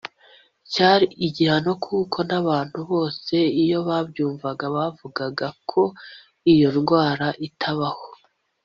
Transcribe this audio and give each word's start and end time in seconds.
Cyari 0.71 1.05
igihano 1.27 1.71
kuko 1.85 2.17
n’abantu 2.29 2.79
bose 2.91 3.35
iyo 3.63 3.79
babyumvaga 3.87 4.65
bavugaga 4.75 5.47
ko 5.69 5.81
iyo 6.53 6.67
ndwara 6.77 7.27
itabaho 7.49 8.07